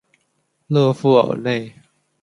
[0.65, 1.75] 勒富尔内。